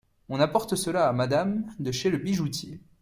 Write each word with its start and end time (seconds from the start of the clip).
On 0.29 0.39
apporte 0.39 0.73
cela 0.73 1.07
à 1.07 1.13
Madame 1.13 1.67
de 1.77 1.91
chez 1.91 2.09
le 2.09 2.17
bijoutier. 2.17 2.79